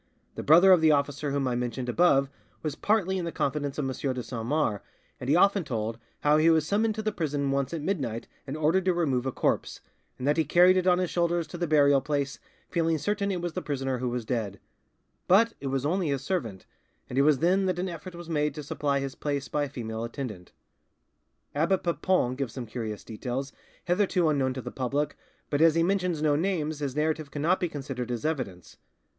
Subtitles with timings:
[0.33, 2.27] The brother of the officer whom I mentioned above
[2.63, 3.91] was partly in the confidence of M.
[4.15, 4.81] de Saint Mars,
[5.19, 8.57] and he often told how he was summoned to the prison once at midnight and
[8.57, 9.79] ordered to remove a corpse,
[10.17, 12.39] and that he carried it on his shoulders to the burial place,
[12.71, 14.59] feeling certain it was the prisoner who was dead;
[15.27, 16.65] but it was only his servant,
[17.07, 19.69] and it was then that an effort was made to supply his place by a
[19.69, 20.51] female attendant."
[21.53, 23.53] Abbe Papon gives some curious details,
[23.85, 25.15] hitherto unknown to the public,
[25.51, 28.77] but as he mentions no names his narrative cannot be considered as evidence.